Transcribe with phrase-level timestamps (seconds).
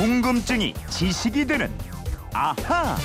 [0.00, 1.70] 궁금증이 지식이 되는
[2.32, 2.96] 아하.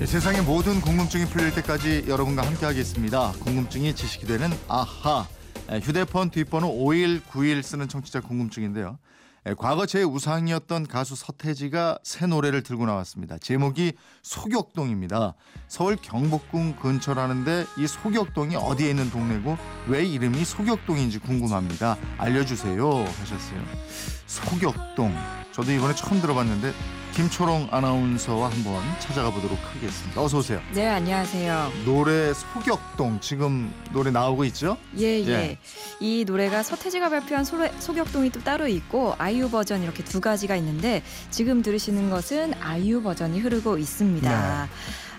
[0.00, 3.32] 예, 세상의 모든 궁금증이 풀릴 때까지 여러분과 함께하겠습니다.
[3.32, 5.28] 궁금증이 지식이 되는 아하.
[5.70, 8.98] 예, 휴대폰 뒷번호 5191 쓰는 청취자 궁금증인데요.
[9.46, 13.36] 예, 과거 제 우상이었던 가수 서태지가 새 노래를 들고 나왔습니다.
[13.36, 13.92] 제목이
[14.22, 15.34] 소격동입니다.
[15.66, 19.58] 서울 경복궁 근처라는데 이 소격동이 어디에 있는 동네고
[19.88, 21.98] 왜 이름이 소격동인지 궁금합니다.
[22.16, 23.62] 알려주세요 하셨어요.
[24.26, 25.37] 소격동.
[25.58, 26.72] 저도 이번에 처음 들어봤는데
[27.14, 30.22] 김초롱 아나운서와 한번 찾아가 보도록 하겠습니다.
[30.22, 30.62] 어서 오세요.
[30.72, 31.72] 네, 안녕하세요.
[31.84, 34.76] 노래 소격동 지금 노래 나오고 있죠?
[35.00, 35.28] 예, 예.
[35.28, 35.58] 예.
[35.98, 41.02] 이 노래가 서태지가 발표한 소래, 소격동이 또 따로 있고 아이유 버전 이렇게 두 가지가 있는데
[41.30, 44.62] 지금 들으시는 것은 아이유 버전이 흐르고 있습니다.
[44.66, 44.70] 네.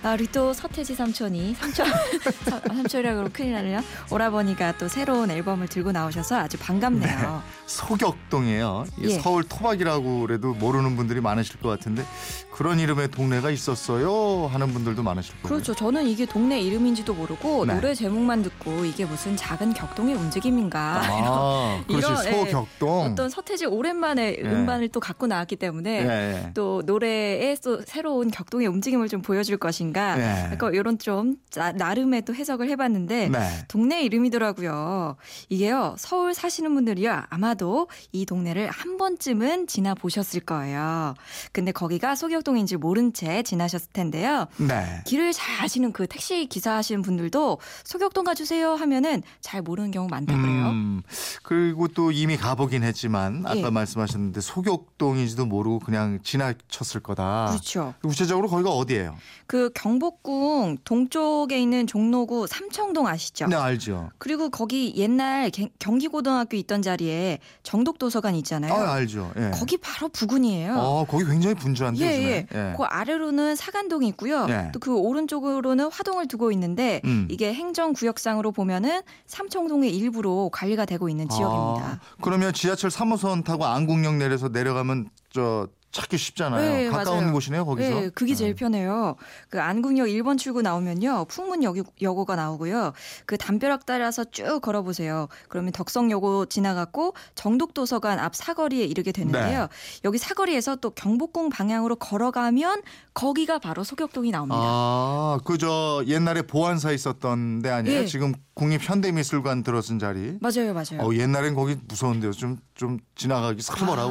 [0.01, 1.85] 아, 우리 또 서태지 삼촌이 삼촌
[2.49, 3.81] 서- 삼촌이라 그러면 큰일 나네요.
[4.11, 7.43] 오라버니가 또 새로운 앨범을 들고 나오셔서 아주 반갑네요.
[7.65, 8.85] 소격동이에요.
[8.97, 9.19] 이게 예.
[9.19, 12.05] 서울 토박이라고 그래도 모르는 분들이 많으실 것 같은데
[12.53, 15.47] 그런 이름의 동네가 있었어요 하는 분들도 많으실 거예요.
[15.47, 15.75] 그렇죠.
[15.75, 17.73] 저는 이게 동네 이름인지도 모르고 네.
[17.75, 22.31] 노래 제목만 듣고 이게 무슨 작은 격동의 움직임인가 아, 그렇지 이런, 예.
[22.51, 23.11] 소격동.
[23.11, 24.41] 어떤 서태지 오랜만에 예.
[24.47, 26.51] 음반을 또 갖고 나왔기 때문에 예, 예.
[26.53, 30.53] 또 노래에 또 새로운 격동의 움직임을 좀 보여줄 것인가 예.
[30.53, 33.65] 약간 이런 좀 나, 나름의 또 해석을 해봤는데 네.
[33.67, 35.15] 동네 이름이더라고요.
[35.49, 41.15] 이게요 서울 사시는 분들이야 아마도 이 동네를 한 번쯤은 지나 보셨을 거예요.
[41.51, 44.47] 근데 거기가 소격동인지 모른 채 지나셨을 텐데요.
[44.57, 45.01] 네.
[45.05, 50.35] 길을 잘 아시는 그 택시 기사 하시는 분들도 소격동 가주세요 하면은 잘 모르는 경우 많다
[50.35, 50.69] 그래요.
[50.69, 51.01] 음,
[51.43, 53.69] 그리고 또 이미 가보긴 했지만 아까 예.
[53.69, 57.47] 말씀하셨는데 소격동인지도 모르고 그냥 지나쳤을 거다.
[57.49, 57.93] 그렇죠.
[58.01, 59.17] 구체적으로 거기가 어디예요?
[59.47, 63.47] 그 경복궁 동쪽에 있는 종로구 삼청동 아시죠?
[63.47, 64.09] 네 알죠.
[64.17, 68.73] 그리고 거기 옛날 개- 경기고등학교 있던 자리에 정독도서관 있잖아요.
[68.73, 69.31] 아 알죠.
[69.37, 69.51] 예.
[69.53, 70.75] 거기 바로 부근이에요.
[70.77, 72.47] 어 거기 굉장히 분주한데 예, 요즘에.
[72.53, 72.73] 예.
[72.77, 74.45] 그 아래로는 사간동이 있고요.
[74.49, 74.71] 예.
[74.73, 77.27] 또그 오른쪽으로는 화동을 두고 있는데 음.
[77.31, 81.85] 이게 행정구역상으로 보면은 삼청동의 일부로 관리가 되고 있는 지역입니다.
[81.87, 86.61] 아, 그러면 지하철 3호선 타고 안국역 내려서 내려가면 저 찾기 쉽잖아요.
[86.61, 87.33] 네, 가까운 맞아요.
[87.33, 87.89] 곳이네요, 거기서.
[87.89, 88.55] 네, 그게 제일 어.
[88.55, 89.15] 편해요.
[89.49, 91.25] 그 안국역 1번 출구 나오면요.
[91.25, 92.93] 풍문여고가 나오고요.
[93.25, 95.27] 그 담벼락 따라서 쭉 걸어보세요.
[95.47, 99.61] 그러면 덕성여고 지나갔고 정독도서관 앞 사거리에 이르게 되는데요.
[99.61, 99.67] 네.
[100.05, 102.81] 여기 사거리에서 또 경복궁 방향으로 걸어가면
[103.13, 104.57] 거기가 바로 소격동이 나옵니다.
[104.61, 107.99] 아, 그 저 옛날에 보안사 있었던 데 아니에요?
[108.01, 108.05] 예.
[108.05, 110.37] 지금 국립현대미술관 들어선 자리.
[110.39, 111.01] 맞아요, 맞아요.
[111.01, 112.31] 어, 옛날엔 거기 무서운데요.
[112.31, 113.61] 좀, 좀 지나가기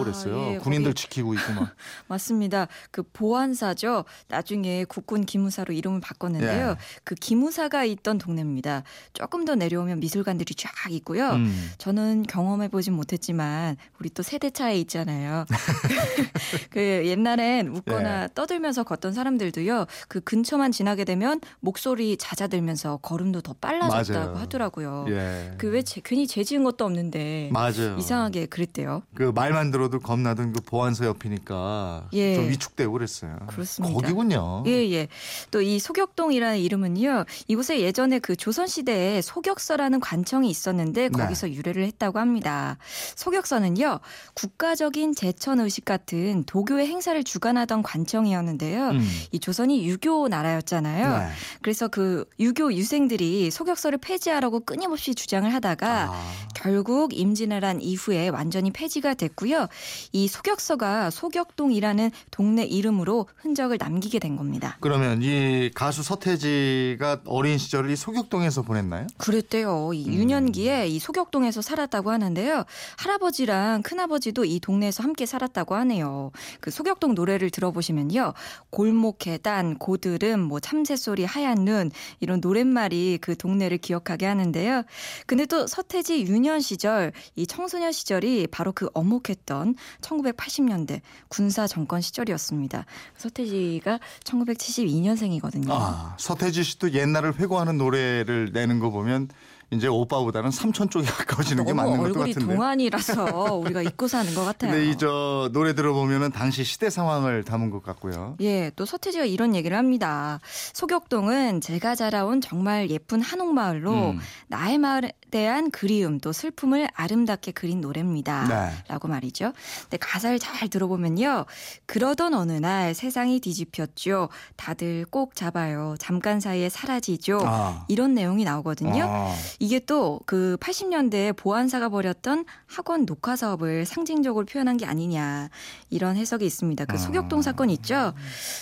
[0.01, 0.53] 아, 그랬어요.
[0.53, 1.71] 예, 군인들 거기- 지키고 있고 막.
[2.07, 2.69] 맞습니다.
[2.91, 4.05] 그 보안사죠.
[4.29, 6.69] 나중에 국군 기무사로 이름을 바꿨는데요.
[6.73, 6.77] 예.
[7.03, 8.83] 그 기무사가 있던 동네입니다.
[9.15, 11.31] 조금 더 내려오면 미술관들이 쫙 있고요.
[11.31, 11.71] 음.
[11.79, 15.47] 저는 경험해 보진 못했지만 우리 또 세대 차이 있잖아요.
[16.71, 19.87] 그 옛날엔 웃거나 떠들면서 걷던 사람들도요.
[20.09, 24.37] 그 근처만 지나게 되면 목소리 잦아들면서 걸음도 더 빨라졌다고 맞아요.
[24.43, 25.07] 하더라고요.
[25.09, 25.55] 예.
[25.57, 27.97] 그왜 괜히 죄 지은 것도 없는데 맞아요.
[27.99, 29.03] 이상하게 그랬대요.
[29.15, 32.35] 그 말만 들어도 겁나던 그 보안사 옆이니까 예.
[32.35, 33.37] 좀 위축되고 그랬어요.
[33.47, 33.95] 그렇습니다.
[33.95, 34.65] 거기군요.
[34.67, 35.09] 예, 예.
[35.53, 37.27] 또 이 소격동이라는 이름은요.
[37.47, 41.09] 이곳에 예전에 그 조선 시대에 소격서라는 관청이 있었는데 네.
[41.11, 42.79] 거기서 유래를 했다고 합니다.
[43.17, 44.01] 소격서는요.
[44.35, 48.89] 국가적인 제천 의식 같은 도교의 행사를 주관하던 관청이었는데요.
[48.91, 49.07] 음.
[49.31, 51.19] 이 조선이 유교 나라였잖아요.
[51.19, 51.29] 네.
[51.61, 56.33] 그래서 그 유교 유생들이 소격서를 폐지하라고 끊임없이 주장을 하다가 아.
[56.55, 59.69] 결국 임진왜란 이후에 완 전히 폐지가 됐고요.
[60.13, 64.77] 이 소격서가 소격동이라는 동네 이름으로 흔적을 남기게 된 겁니다.
[64.81, 69.07] 그러면 이 가수 서태지가 어린 시절을 이 소격동에서 보냈나요?
[69.17, 69.93] 그랬대요.
[69.93, 70.13] 이 음.
[70.15, 72.65] 유년기에 이 소격동에서 살았다고 하는데요.
[72.99, 76.31] 할아버지랑 큰아버지도 이 동네에서 함께 살았다고 하네요.
[76.61, 78.35] 그 소격동 노래를 들어보시면요.
[78.71, 84.85] 골목 계단, 고드름, 뭐 참새 소리, 하얀 눈 이런 노랫말이 그 동네를 기억하게 하는데요.
[85.27, 92.85] 근데 또 서태지 유년 시절, 이 청소년 시절이 바로 그 엄혹했던 1980년대 군사 정권 시절이었습니다.
[93.17, 95.71] 서태지가 1972년생이거든요.
[95.71, 99.29] 아, 서태지 씨도 옛날을 회고하는 노래를 내는 거 보면
[99.71, 102.55] 이제 오빠보다는 삼촌 쪽에 가까워지는 게 맞는 얼굴이 같은데.
[102.55, 104.73] 동안이라서 우리가 잊고 사는 것 같아요.
[104.73, 108.37] 근데 이저 노래 들어보면은 당시 시대 상황을 담은 것 같고요.
[108.41, 110.41] 예, 또 서태지가 이런 얘기를 합니다.
[110.73, 114.19] 소격동은 제가 자라온 정말 예쁜 한옥마을로 음.
[114.47, 118.49] 나의 마을에 대한 그리움 또 슬픔을 아름답게 그린 노래입니다.
[118.49, 118.85] 네.
[118.89, 119.53] 라고 말이죠.
[119.83, 121.45] 근데 가사를 잘 들어보면요.
[121.85, 124.31] 그러던 어느 날 세상이 뒤집혔죠.
[124.57, 125.97] 다들 꼭 잡아요.
[125.99, 127.41] 잠깐 사이에 사라지죠.
[127.45, 127.85] 아.
[127.89, 129.05] 이런 내용이 나오거든요.
[129.05, 129.35] 아.
[129.59, 135.49] 이게 또 그 80년대에 보안사가 벌였던 학원 녹화 사업을 상징적으로 표현한 게 아니냐
[135.91, 136.85] 이런 해석이 있습니다.
[136.87, 138.13] 그 소격동 사건 있죠.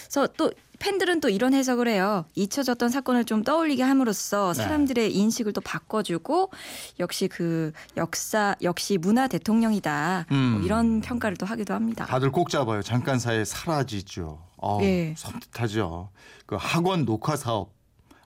[0.04, 2.26] 그래서 또 팬들은 또 이런 해석을 해요.
[2.34, 4.62] 잊혀졌던 사건을 좀 떠올리게 함으로써 네.
[4.62, 6.50] 사람들의 인식을 또 바꿔주고
[7.00, 10.62] 역시 그 역사 역시 문화 대통령이다 뭐 음.
[10.64, 12.04] 이런 평가를 또 하기도 합니다.
[12.06, 12.82] 다들 꼭 잡아요.
[12.82, 14.38] 잠깐 사이에 사라지죠.
[14.58, 15.14] 어, 예.
[15.16, 16.10] 섬뜩하죠.
[16.46, 17.75] 그 학원 녹화 사업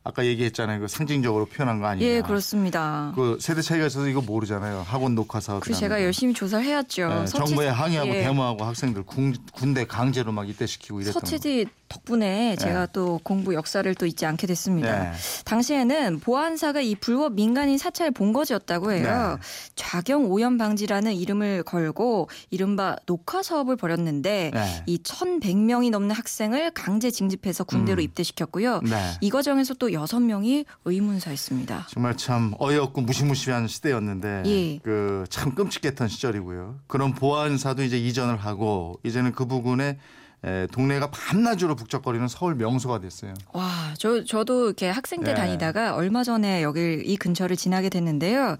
[0.02, 0.80] 아까 얘기했잖아요.
[0.80, 2.06] 그 상징적으로 표현한 거 아니냐.
[2.06, 3.12] 예, 그렇습니다.
[3.14, 4.84] 그 세대 차이가 있어서 이거 모르잖아요.
[4.88, 5.60] 학원 녹화 사업.
[5.60, 7.08] 그 제가 열심히 조사를 해왔죠.
[7.08, 8.22] 네, 서치- 정부에 항의하고 예.
[8.22, 11.20] 데모하고 학생들 군, 군대 강제로 막 입대시키고 이랬던 거.
[11.20, 15.10] 서치지 덕분에 제가 또 공부 역사를 또 잊지 않게 됐습니다.
[15.10, 15.12] 네.
[15.44, 19.38] 당시에는 보안사가 이 불법 민간인 사찰 본거지였다고 해요.
[19.38, 19.46] 네.
[19.74, 24.82] 좌경 오염 방지라는 이름을 걸고 이른바 녹화 사업을 벌였는데 네.
[24.86, 28.04] 이 1,100명이 넘는 학생을 강제 징집해서 군대로 음.
[28.04, 28.80] 입대시켰고요.
[28.82, 29.10] 네.
[29.20, 31.88] 이 과정에서 또 6명이 의문사했습니다.
[31.90, 34.78] 정말 참 어이없고 무시무시한 시대였는데 예.
[34.78, 36.78] 그참 끔찍했던 시절이고요.
[36.86, 39.98] 그런 보안사도 이제 이전을 하고 이제는 그 부근에
[40.42, 43.34] 에, 동네가 밤낮으로 북적거리는 서울 명소가 됐어요.
[43.52, 45.34] 와, 저 저도 이렇게 학생 때 네.
[45.34, 48.56] 다니다가 얼마 전에 여기 이 근처를 지나게 됐는데요.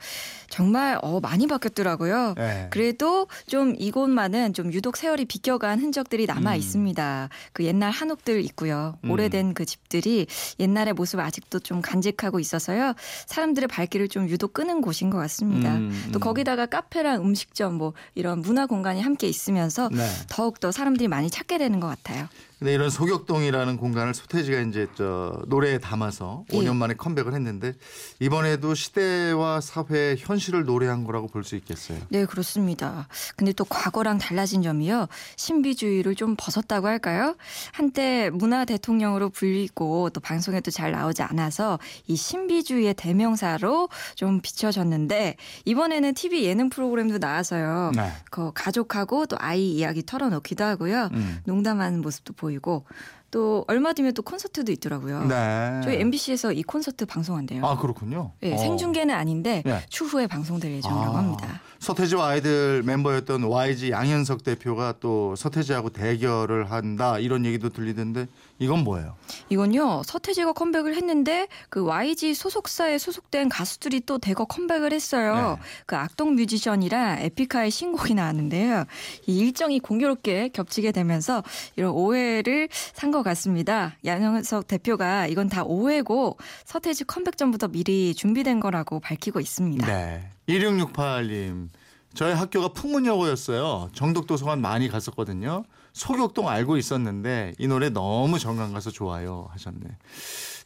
[0.50, 2.34] 정말 어 많이 바뀌었더라고요.
[2.36, 2.66] 네.
[2.70, 6.56] 그래도 좀 이곳만은 좀 유독 세월이 비껴간 흔적들이 남아 음.
[6.56, 7.28] 있습니다.
[7.52, 8.98] 그 옛날 한옥들 있고요.
[9.04, 9.10] 음.
[9.10, 10.26] 오래된 그 집들이
[10.58, 12.94] 옛날의 모습 아직도 좀 간직하고 있어서요.
[13.26, 15.76] 사람들의 발길을 좀 유독 끄는 곳인 것 같습니다.
[15.76, 16.20] 음, 또 음.
[16.20, 20.04] 거기다가 카페랑 음식점 뭐 이런 문화 공간이 함께 있으면서 네.
[20.28, 22.28] 더욱 더 사람들이 많이 찾게 되는 것 같아요.
[22.60, 26.58] 근데 이런 소격동이라는 공간을 소태지가 이제 저 노래에 담아서 예.
[26.58, 27.72] 5년 만에 컴백을 했는데
[28.18, 31.98] 이번에도 시대와 사회의 현실을 노래한 거라고 볼 수 있겠어요.
[32.10, 33.08] 네, 그렇습니다.
[33.34, 35.08] 근데 또 과거랑 달라진 점이요.
[35.36, 37.34] 신비주의를 좀 벗었다고 할까요?
[37.72, 41.78] 한때 문화 대통령으로 불리고 또 방송에도 잘 나오지 않아서
[42.08, 47.92] 이 신비주의의 대명사로 좀 비춰졌는데 이번에는 TV 예능 프로그램도 나와서요.
[47.96, 48.12] 네.
[48.30, 51.08] 그 가족하고 또 아이 이야기 털어놓기도 하고요.
[51.14, 51.40] 음.
[51.46, 52.84] 농담하는 모습도 보 이고
[53.30, 55.24] 또 얼마 뒤면 또 콘서트도 있더라고요.
[55.26, 55.80] 네.
[55.84, 57.64] 저희 MBC에서 이 콘서트 방송한대요.
[57.64, 58.32] 아 그렇군요.
[58.40, 58.56] 네, 어.
[58.56, 59.84] 생중계는 아닌데 네.
[59.88, 61.60] 추후에 방송될 예정이라고 아, 합니다.
[61.78, 68.26] 서태지와 아이들 멤버였던 YG 양현석 대표가 또 서태지하고 대결을 한다 이런 얘기도 들리던데
[68.58, 69.16] 이건 뭐예요?
[69.48, 75.58] 이건요 서태지가 컴백을 했는데 그 YG 소속사에 소속된 가수들이 또 대거 컴백을 했어요.
[75.58, 75.66] 네.
[75.86, 78.84] 그 악동 뮤지션이랑 에픽하의 신곡이 나왔는데요.
[79.26, 81.42] 이 일정이 공교롭게 겹치게 되면서
[81.76, 83.96] 이런 오해를 산것 같습니다.
[84.04, 89.86] 양현석 대표가 이건 다 오해고 서태지 컴백 전부터 미리 준비된 거라고 밝히고 있습니다.
[89.86, 90.30] 네.
[90.48, 91.68] 1668님.
[92.14, 93.90] 저희 학교가 풍문여고였어요.
[93.92, 95.64] 정독도서관 많이 갔었거든요.
[95.92, 99.80] 소격동 알고 있었는데 이 노래 너무 정감 가서 좋아요 하셨네.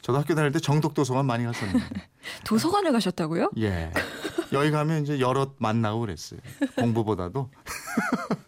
[0.01, 1.85] 저도 학교 다닐 때 정독도서관 많이 갔었는데.
[2.45, 3.51] 도서관을 가셨다고요?
[3.57, 3.91] 예.
[4.53, 6.39] 여기 가면 이제 여럿 만나고 그랬어요.
[6.77, 7.49] 공부보다도.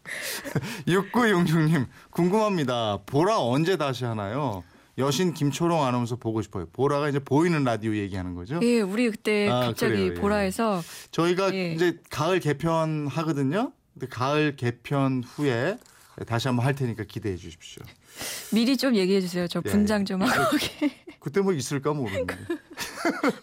[0.87, 2.99] 6966님 궁금합니다.
[3.05, 4.63] 보라 언제 다시 하나요?
[4.97, 6.65] 여신 김초롱 아나운서 보고 싶어요.
[6.73, 8.59] 보라가 이제 보이는 라디오 얘기하는 거죠.
[8.63, 10.13] 예, 우리 그때 아, 갑자기 그래요, 예.
[10.15, 10.81] 보라에서
[11.11, 11.73] 저희가 예.
[11.73, 13.71] 이제 가을 개편 하거든요.
[13.93, 15.77] 근데 가을 개편 후에
[16.25, 17.83] 다시 한번 할 테니까 기대해 주십시오.
[18.51, 19.47] 미리 좀 얘기해 주세요.
[19.47, 19.69] 저 예.
[19.69, 20.57] 분장 좀 하고.
[21.19, 22.35] 그때 뭐 있을까 모르는데.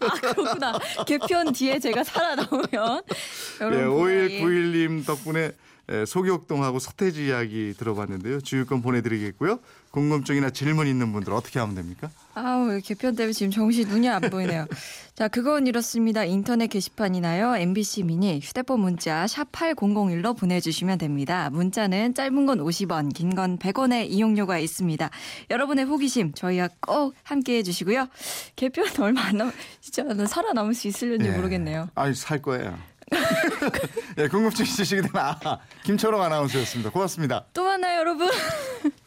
[0.01, 0.79] 아, 그렇구나.
[1.07, 2.69] 개편 뒤에 제가 살아나오면.
[2.73, 4.41] 예, 여러분, 예.
[4.41, 5.53] 5191님 덕분에
[5.93, 8.41] 예, 소격동하고 서태지 이야기 들어봤는데요.
[8.41, 9.59] 주유권 보내드리겠고요.
[9.91, 12.11] 궁금증이나 질문 있는 분들 어떻게 하면 됩니까?
[12.35, 14.67] 아우, 개편 때문에 지금 정신 눈이 안 보이네요.
[15.15, 16.25] 자, 그건 이렇습니다.
[16.25, 17.57] 인터넷 게시판이나요.
[17.57, 21.49] MBC 미니 휴대폰 문자 샵 8001로 보내주시면 됩니다.
[21.51, 25.11] 문자는 짧은 건 50원, 긴 건 100원의 이용료가 있습니다.
[25.51, 28.09] 여러분의 호기심 저희와 꼭 함께 해 주시고요.
[28.57, 31.31] 개편 얼마 안 남, 진짜 나 살아남을 수 있을는지 예.
[31.33, 31.89] 모르겠네요.
[31.95, 32.79] 아니 살 거예요.
[34.19, 36.91] 예, 궁금증 있으시게 되면 아, 김철웅 아나운서였습니다.
[36.91, 37.47] 고맙습니다.
[37.53, 38.31] 또 만나요, 여러분.